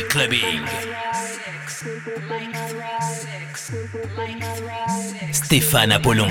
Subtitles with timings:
[0.00, 0.64] Clubbing.
[5.32, 6.28] Stéphane Apollon.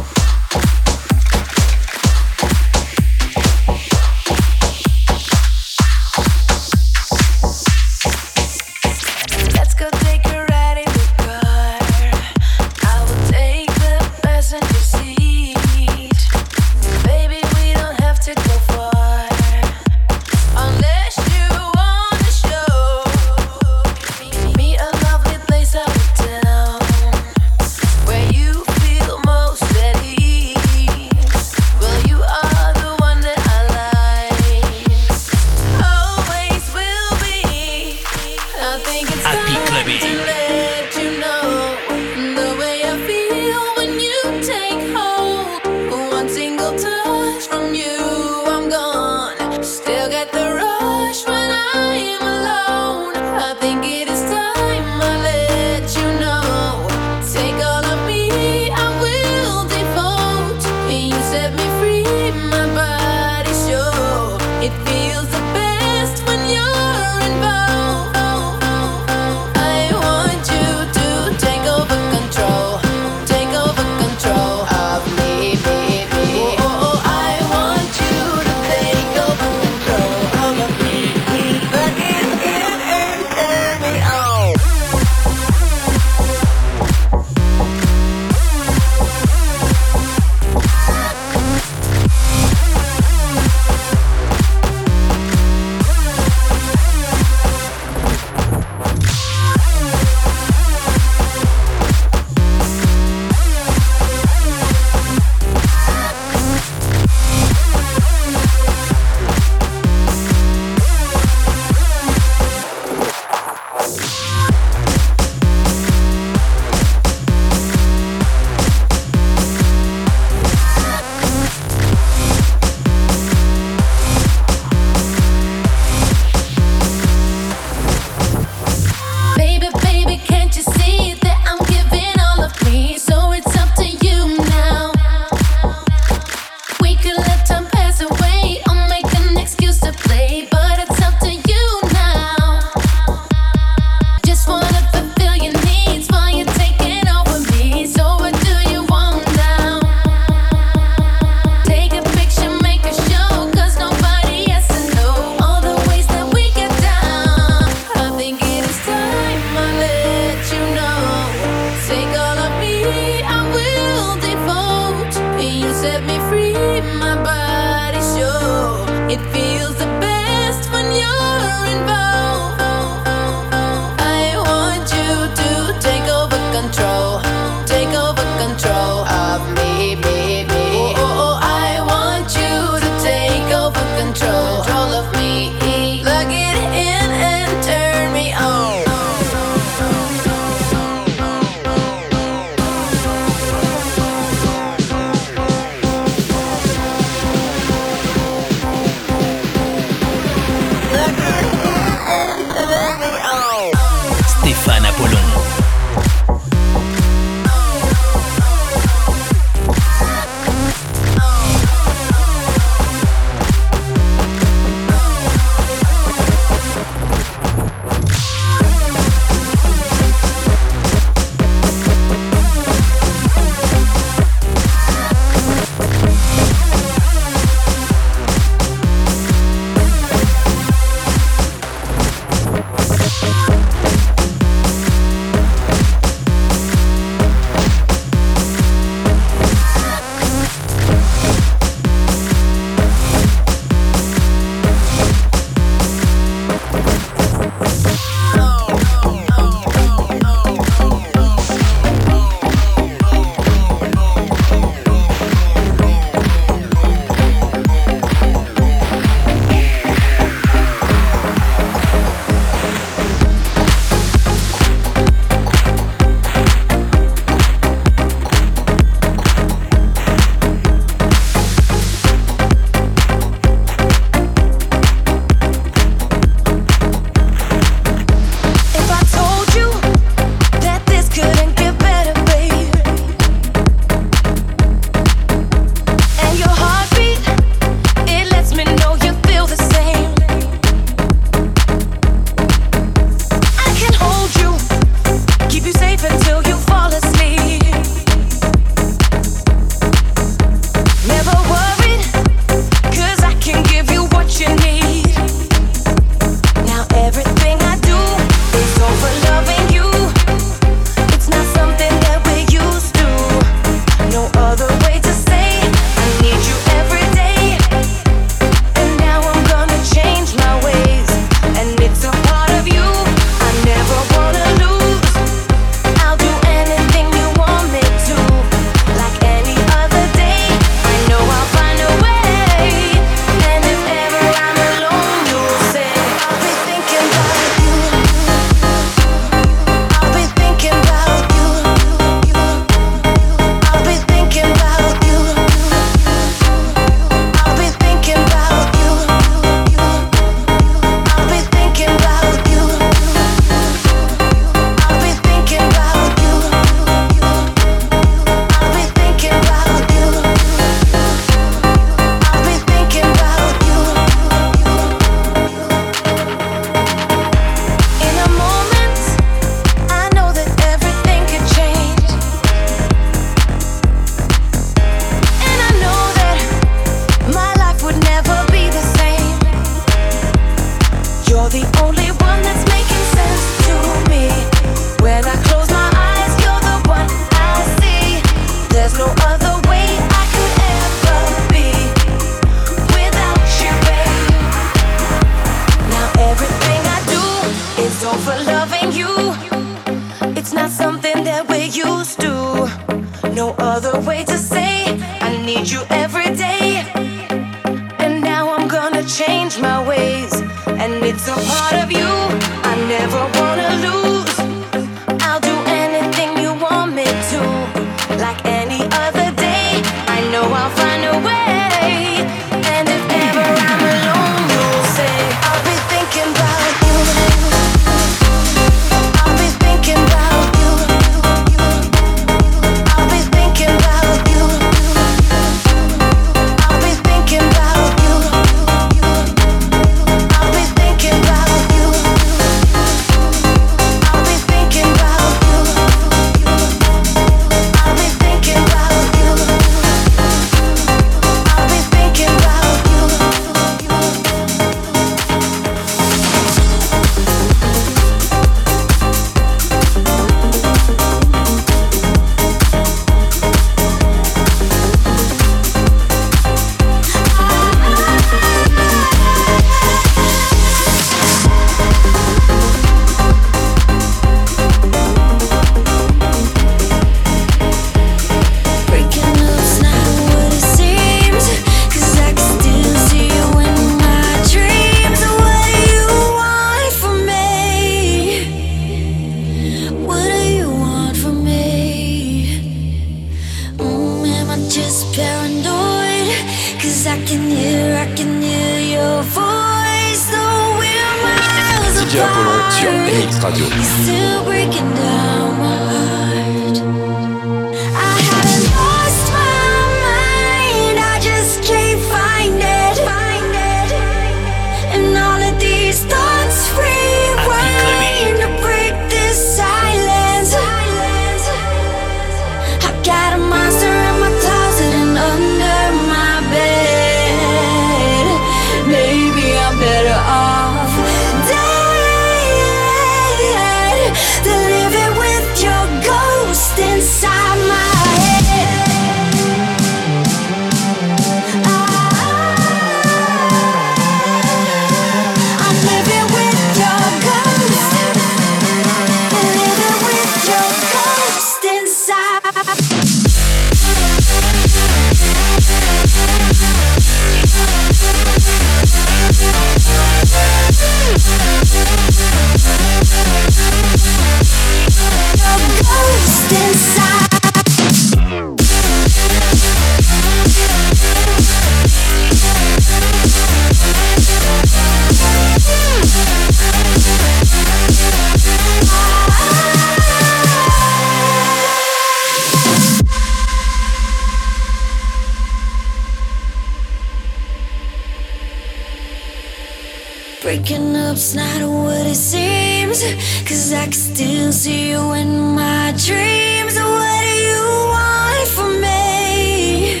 [590.40, 593.02] Breaking up's not what it seems.
[593.42, 596.78] Cause I can still see you in my dreams.
[596.78, 600.00] What do you want from me?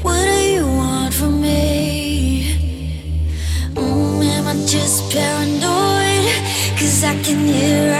[0.00, 2.56] What do you want from me?
[3.74, 6.32] Mm, am I just paranoid?
[6.78, 7.99] Cause I can hear.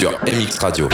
[0.00, 0.88] Sur MX Radio.